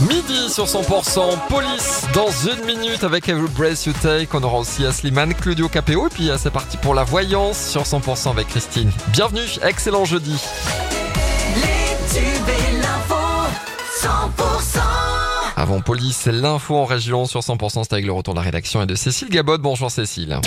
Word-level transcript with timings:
Midi 0.00 0.50
sur 0.50 0.64
100%, 0.64 1.48
police 1.48 2.04
dans 2.12 2.30
une 2.30 2.64
minute 2.64 3.04
avec 3.04 3.28
Every 3.28 3.48
Breath 3.50 3.86
You 3.86 3.92
Take. 4.02 4.28
On 4.34 4.42
aura 4.42 4.58
aussi 4.58 4.84
Asliman, 4.84 5.32
Claudio 5.34 5.68
Capéo. 5.68 6.06
Et 6.08 6.10
puis 6.10 6.30
c'est 6.36 6.50
parti 6.50 6.76
pour 6.76 6.94
la 6.94 7.04
voyance 7.04 7.58
sur 7.58 7.82
100% 7.82 8.30
avec 8.30 8.48
Christine. 8.48 8.90
Bienvenue, 9.12 9.46
excellent 9.62 10.04
jeudi. 10.04 10.36
Avant 15.56 15.80
police, 15.80 16.26
l'info 16.26 16.76
en 16.76 16.84
région 16.84 17.26
sur 17.26 17.40
100%, 17.40 17.84
c'est 17.84 17.92
avec 17.92 18.04
le 18.04 18.12
retour 18.12 18.34
de 18.34 18.40
la 18.40 18.44
rédaction 18.44 18.82
et 18.82 18.86
de 18.86 18.96
Cécile 18.96 19.28
Gabot. 19.28 19.58
Bonjour 19.58 19.92
Cécile. 19.92 20.40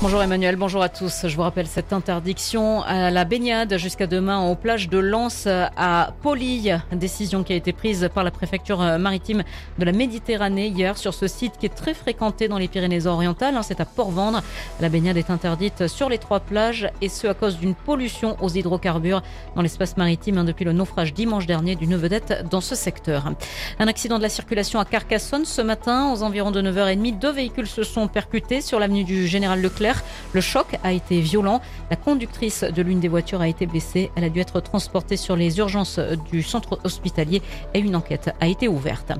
Bonjour 0.00 0.22
Emmanuel, 0.22 0.54
bonjour 0.54 0.80
à 0.80 0.88
tous. 0.88 1.26
Je 1.26 1.34
vous 1.34 1.42
rappelle 1.42 1.66
cette 1.66 1.92
interdiction 1.92 2.82
à 2.82 3.10
la 3.10 3.24
baignade 3.24 3.78
jusqu'à 3.78 4.06
demain 4.06 4.48
aux 4.48 4.54
plages 4.54 4.88
de 4.88 4.96
Lens 4.98 5.48
à 5.48 6.12
Poli. 6.22 6.70
Décision 6.92 7.42
qui 7.42 7.52
a 7.52 7.56
été 7.56 7.72
prise 7.72 8.08
par 8.14 8.22
la 8.22 8.30
préfecture 8.30 8.78
maritime 9.00 9.42
de 9.76 9.84
la 9.84 9.90
Méditerranée 9.90 10.68
hier 10.68 10.96
sur 10.96 11.14
ce 11.14 11.26
site 11.26 11.54
qui 11.58 11.66
est 11.66 11.74
très 11.74 11.94
fréquenté 11.94 12.46
dans 12.46 12.58
les 12.58 12.68
Pyrénées-Orientales. 12.68 13.56
Hein, 13.56 13.64
c'est 13.64 13.80
à 13.80 13.84
Port-Vendre. 13.84 14.40
La 14.80 14.88
baignade 14.88 15.16
est 15.16 15.30
interdite 15.30 15.88
sur 15.88 16.08
les 16.08 16.18
trois 16.18 16.38
plages 16.38 16.88
et 17.00 17.08
ce 17.08 17.26
à 17.26 17.34
cause 17.34 17.58
d'une 17.58 17.74
pollution 17.74 18.36
aux 18.40 18.50
hydrocarbures 18.50 19.24
dans 19.56 19.62
l'espace 19.62 19.96
maritime 19.96 20.38
hein, 20.38 20.44
depuis 20.44 20.64
le 20.64 20.72
naufrage 20.72 21.12
dimanche 21.12 21.46
dernier 21.46 21.74
d'une 21.74 21.96
vedette 21.96 22.44
dans 22.48 22.60
ce 22.60 22.76
secteur. 22.76 23.32
Un 23.80 23.88
accident 23.88 24.18
de 24.18 24.22
la 24.22 24.28
circulation 24.28 24.78
à 24.78 24.84
Carcassonne 24.84 25.44
ce 25.44 25.60
matin 25.60 26.12
aux 26.12 26.22
environs 26.22 26.52
de 26.52 26.62
9h30. 26.62 27.18
Deux 27.18 27.32
véhicules 27.32 27.66
se 27.66 27.82
sont 27.82 28.06
percutés 28.06 28.60
sur 28.60 28.78
l'avenue 28.78 29.02
du 29.02 29.26
Général 29.26 29.60
Leclerc 29.60 29.87
le 30.32 30.40
choc 30.40 30.76
a 30.84 30.92
été 30.92 31.20
violent. 31.20 31.60
La 31.90 31.96
conductrice 31.96 32.64
de 32.64 32.82
l'une 32.82 33.00
des 33.00 33.08
voitures 33.08 33.40
a 33.40 33.48
été 33.48 33.66
blessée. 33.66 34.10
Elle 34.16 34.24
a 34.24 34.28
dû 34.28 34.40
être 34.40 34.60
transportée 34.60 35.16
sur 35.16 35.36
les 35.36 35.58
urgences 35.58 35.98
du 36.30 36.42
centre 36.42 36.78
hospitalier 36.84 37.42
et 37.74 37.80
une 37.80 37.96
enquête 37.96 38.30
a 38.40 38.46
été 38.46 38.68
ouverte. 38.68 39.12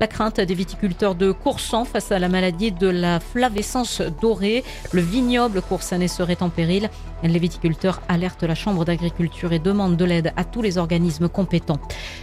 La 0.00 0.06
crainte 0.06 0.40
des 0.40 0.54
viticulteurs 0.54 1.14
de 1.14 1.32
Coursan 1.32 1.84
face 1.84 2.12
à 2.12 2.18
la 2.18 2.28
maladie 2.28 2.72
de 2.72 2.88
la 2.88 3.20
flavescence 3.20 4.02
dorée. 4.20 4.64
Le 4.92 5.00
vignoble 5.00 5.62
coursanais 5.62 6.08
serait 6.08 6.42
en 6.42 6.48
péril. 6.48 6.90
Les 7.22 7.38
viticulteurs 7.38 8.00
alertent 8.08 8.42
la 8.42 8.54
Chambre 8.54 8.84
d'agriculture 8.84 9.52
et 9.52 9.58
demandent 9.58 9.96
de 9.96 10.04
l'aide 10.04 10.32
à 10.36 10.44
tous 10.44 10.62
les 10.62 10.78
organismes 10.78 11.28
compétents. 11.28 11.78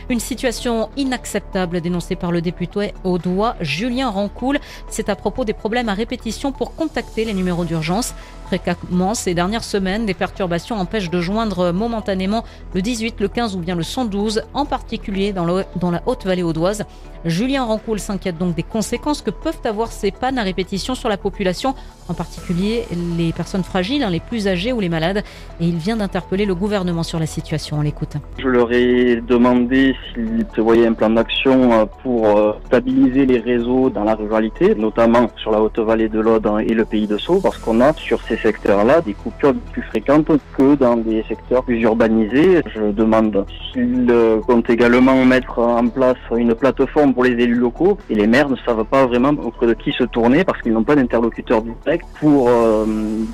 Une 0.10 0.20
situation 0.20 0.90
inacceptable 0.98 1.82
dénoncée 1.82 2.16
par 2.16 2.32
le 2.32 2.42
député 2.42 2.94
au 3.04 3.18
doigt 3.18 3.56
Julien 3.62 4.10
Rancoul. 4.10 4.60
C'est 4.90 5.10
à 5.10 5.16
propos 5.16 5.46
des 5.46 5.54
problèmes 5.54 5.90
à 5.90 5.94
répétition 5.94 6.52
pour 6.52 6.76
contacter 6.76 7.26
les 7.26 7.34
numéros 7.34 7.66
d'urgence. 7.66 7.89
urgence 7.90 8.14
Fréquemment, 8.50 9.14
ces 9.14 9.36
dernières 9.36 9.64
semaines, 9.64 10.08
des 10.08 10.16
perturbations 10.16 10.76
empêchent 10.76 11.12
de 11.12 11.22
joindre 11.22 11.72
momentanément 11.72 12.44
le 12.74 12.82
18, 12.82 13.20
le 13.20 13.28
15 13.28 13.56
ou 13.56 13.60
bien 13.60 13.76
le 13.76 13.84
112, 13.84 14.42
en 14.56 14.66
particulier 14.66 15.34
dans, 15.34 15.46
la 15.46 16.02
Haute-Vallée 16.08 16.42
audoise. 16.42 16.84
Julien 17.26 17.66
Rancoul 17.66 18.00
s'inquiète 18.00 18.40
donc 18.40 18.56
des 18.56 18.64
conséquences 18.64 19.22
que 19.22 19.30
peuvent 19.30 19.60
avoir 19.66 19.92
ces 19.92 20.10
pannes 20.10 20.40
à 20.40 20.44
répétition 20.44 20.96
sur 20.96 21.10
la 21.10 21.18
population, 21.18 21.76
en 22.08 22.16
particulier 22.16 22.86
les 23.18 23.34
personnes 23.34 23.64
fragiles, 23.64 24.02
hein, 24.02 24.10
les 24.10 24.20
plus 24.20 24.48
âgées 24.48 24.74
ou 24.74 24.80
les 24.80 24.90
malades. 24.90 25.24
Et 25.60 25.66
il 25.66 25.76
vient 25.76 25.98
d'interpeller 25.98 26.48
le 26.48 26.56
gouvernement 26.56 27.04
sur 27.04 27.20
la 27.20 27.28
situation. 27.28 27.78
On 27.78 27.82
l'écoute. 27.82 28.16
Je 28.40 28.48
leur 28.48 28.72
ai 28.72 29.22
demandé 29.22 29.96
s'ils 30.14 30.46
prévoyaient 30.46 30.88
un 30.88 30.94
plan 30.94 31.12
d'action 31.12 31.72
euh, 31.74 31.86
pour 32.02 32.26
euh, 32.26 32.54
stabiliser 32.66 33.28
les 33.28 33.40
réseaux 33.40 33.92
dans 33.92 34.06
la 34.06 34.16
ruralité, 34.16 34.74
notamment 34.74 35.30
sur 35.36 35.52
la 35.52 35.62
Haute-Vallée 35.62 36.10
de 36.10 36.20
l'Aude 36.20 36.50
et 36.66 36.74
le 36.74 36.86
pays 36.86 37.06
de 37.06 37.18
Sceaux, 37.18 37.42
parce 37.42 37.58
qu'on 37.58 37.80
a 37.82 37.94
sur 37.94 38.22
ces 38.24 38.39
secteurs-là 38.42 39.02
des 39.02 39.14
coupures 39.14 39.54
plus 39.72 39.82
fréquentes 39.84 40.32
que 40.58 40.76
dans 40.76 40.98
des 40.98 41.24
secteurs 41.28 41.64
plus 41.64 41.80
urbanisés. 41.82 42.62
Je 42.74 42.92
demande 42.92 43.46
s'ils 43.72 44.08
euh, 44.10 44.40
comptent 44.42 44.70
également 44.70 45.24
mettre 45.26 45.60
en 45.60 45.88
place 45.88 46.18
une 46.36 46.56
plateforme 46.56 47.14
pour 47.14 47.24
les 47.24 47.32
élus 47.32 47.56
locaux 47.56 47.98
et 48.10 48.16
les 48.16 48.28
maires 48.28 48.50
ne 48.50 48.56
savent 48.58 48.86
pas 48.86 49.06
vraiment 49.06 49.30
auprès 49.30 49.68
de 49.68 49.74
qui 49.74 49.92
se 49.92 50.04
tourner 50.04 50.44
parce 50.44 50.62
qu'ils 50.62 50.74
n'ont 50.74 50.84
pas 50.84 50.96
d'interlocuteur 50.96 51.62
direct 51.62 52.06
pour 52.20 52.50
euh, 52.50 52.86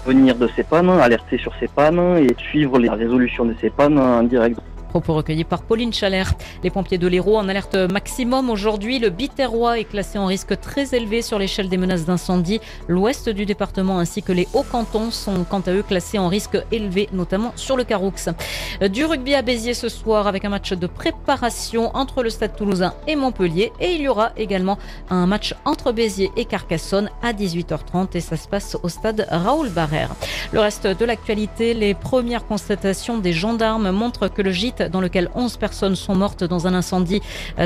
venir 0.05 0.35
de 0.35 0.47
ces 0.55 0.63
pannes, 0.63 0.89
alerter 0.89 1.37
sur 1.37 1.53
ces 1.59 1.67
pannes 1.67 2.17
et 2.17 2.35
suivre 2.37 2.79
la 2.79 2.93
résolution 2.93 3.45
de 3.45 3.55
ces 3.61 3.69
pannes 3.69 3.99
en 3.99 4.23
direct. 4.23 4.59
Propos 4.95 5.15
recueillis 5.15 5.43
par 5.43 5.63
Pauline 5.63 5.91
Chalère. 5.91 6.35
Les 6.63 6.69
pompiers 6.69 6.97
de 6.97 7.05
l'Hérault 7.07 7.35
en 7.35 7.49
alerte 7.49 7.75
maximum 7.75 8.49
aujourd'hui. 8.49 8.97
Le 8.97 9.09
Biterrois 9.09 9.77
est 9.77 9.83
classé 9.83 10.17
en 10.17 10.25
risque 10.25 10.57
très 10.61 10.95
élevé 10.95 11.21
sur 11.21 11.37
l'échelle 11.37 11.67
des 11.67 11.75
menaces 11.75 12.05
d'incendie. 12.05 12.61
L'ouest 12.87 13.27
du 13.27 13.45
département 13.45 13.99
ainsi 13.99 14.23
que 14.23 14.31
les 14.31 14.47
hauts 14.53 14.63
cantons 14.63 15.11
sont 15.11 15.43
quant 15.43 15.59
à 15.59 15.73
eux 15.73 15.83
classés 15.83 16.17
en 16.17 16.29
risque 16.29 16.57
élevé, 16.71 17.09
notamment 17.11 17.51
sur 17.57 17.75
le 17.75 17.83
Caroux. 17.83 18.13
Du 18.89 19.03
rugby 19.03 19.35
à 19.35 19.41
Béziers 19.41 19.73
ce 19.73 19.89
soir 19.89 20.27
avec 20.27 20.45
un 20.45 20.49
match 20.49 20.71
de 20.71 20.87
préparation 20.87 21.93
entre 21.93 22.23
le 22.23 22.29
Stade 22.29 22.55
toulousain 22.55 22.93
et 23.05 23.17
Montpellier. 23.17 23.73
Et 23.81 23.95
il 23.95 24.01
y 24.01 24.07
aura 24.07 24.31
également 24.37 24.77
un 25.09 25.25
match 25.25 25.55
entre 25.65 25.91
Béziers 25.91 26.31
et 26.37 26.45
Carcassonne 26.45 27.09
à 27.21 27.33
18h30 27.33 28.15
et 28.15 28.21
ça 28.21 28.37
se 28.37 28.47
passe 28.47 28.77
au 28.81 28.87
stade 28.87 29.27
Raoul 29.29 29.67
Barrère. 29.71 30.15
Le 30.53 30.61
reste 30.61 30.87
de 30.87 31.03
l'actualité, 31.03 31.73
les 31.73 31.95
premières 31.95 32.45
constatations 32.45 33.17
des 33.17 33.33
gendarmes 33.33 33.91
montrent 33.91 34.29
que 34.29 34.41
le 34.41 34.51
gîte 34.51 34.84
dans 34.89 35.01
lequel 35.01 35.29
11 35.35 35.57
personnes 35.57 35.95
sont 35.95 36.15
mortes 36.15 36.43
dans 36.43 36.67
un 36.67 36.73
incendie 36.73 37.21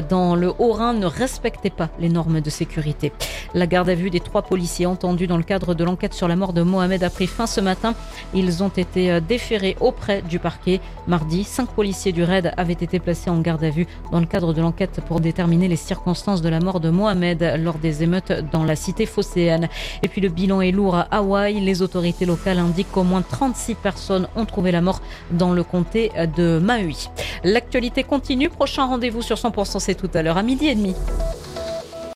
dans 0.10 0.36
le 0.36 0.54
Haut-Rhin 0.58 0.94
ne 0.94 1.06
respectait 1.06 1.70
pas 1.70 1.90
les 2.00 2.10
normes 2.10 2.42
de 2.42 2.50
sécurité. 2.50 3.12
La 3.54 3.68
garde 3.68 3.90
à 3.90 3.96
vue 3.96 4.10
des 4.10 4.20
trois 4.20 4.42
policiers 4.42 4.86
entendus 4.86 5.28
dans 5.28 5.38
le 5.38 5.44
cadre 5.44 5.74
de 5.74 5.84
l'enquête 5.84 6.14
sur 6.14 6.28
la 6.28 6.36
mort 6.36 6.54
de 6.54 6.62
Mohamed 6.62 7.04
a 7.04 7.10
pris 7.10 7.28
fin 7.28 7.48
ce 7.48 7.62
matin. 7.62 7.96
Ils 8.34 8.64
ont 8.64 8.70
été 8.70 9.12
euh, 9.12 9.20
déférés 9.20 9.76
auprès 9.80 10.22
du 10.22 10.40
parquet. 10.40 10.80
Mardi, 11.08 11.44
cinq 11.44 11.70
policiers 11.70 12.12
du 12.12 12.24
RAID 12.24 12.54
avaient 12.58 12.74
été 12.74 13.00
placés 13.00 13.30
en 13.30 13.40
garde 13.40 13.64
à 13.64 13.70
vue 13.70 13.88
dans 14.12 14.20
le 14.20 14.26
cadre 14.26 14.54
de 14.54 14.62
l'enquête 14.62 15.02
pour 15.08 15.20
déterminer 15.20 15.68
les 15.68 15.76
circonstances 15.76 16.42
de 16.42 16.50
la 16.50 16.60
mort 16.60 16.80
de 16.80 16.90
Mohamed 16.90 17.60
lors 17.60 17.78
des 17.78 18.04
émeutes 18.04 18.32
dans 18.52 18.64
la 18.64 18.76
cité 18.76 19.06
phocéenne. 19.06 19.68
Et 20.04 20.08
puis 20.08 20.22
le 20.22 20.30
bilan 20.30 20.62
est 20.62 20.72
lourd 20.72 20.96
à 20.96 21.08
Hawaï. 21.12 21.60
Les 21.60 21.82
autorités 21.82 22.26
locales 22.26 22.60
indiquent 22.60 22.92
qu'au 22.92 23.04
moins 23.04 23.22
36 23.22 23.76
personnes 23.76 24.28
ont 24.36 24.46
trouvé 24.46 24.72
la 24.72 24.82
mort 24.82 25.02
dans 25.32 25.54
le 25.54 25.64
comté 25.64 26.12
de 26.38 26.60
Maui. 26.60 27.09
L'actualité 27.44 28.04
continue. 28.04 28.50
Prochain 28.50 28.86
rendez-vous 28.86 29.22
sur 29.22 29.38
100%, 29.38 29.80
c'est 29.80 29.96
tout 29.96 30.10
à 30.14 30.22
l'heure 30.22 30.38
à 30.38 30.44
midi 30.44 30.68
et 30.68 30.76
demi. 30.76 30.96